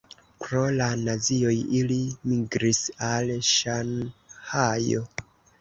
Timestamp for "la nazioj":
0.77-1.53